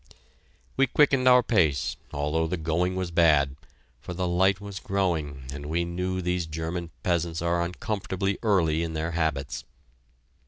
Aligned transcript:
We 0.77 0.87
quickened 0.87 1.27
our 1.27 1.43
pace, 1.43 1.95
although 2.11 2.47
the 2.47 2.57
going 2.57 2.95
was 2.95 3.11
bad, 3.11 3.55
for 3.99 4.15
the 4.15 4.27
light 4.27 4.59
was 4.59 4.79
growing 4.79 5.43
and 5.53 5.67
we 5.67 5.85
knew 5.85 6.23
these 6.23 6.47
German 6.47 6.89
peasants 7.03 7.39
are 7.39 7.61
uncomfortably 7.61 8.39
early 8.41 8.81
in 8.81 8.93
their 8.93 9.11
habits. 9.11 9.63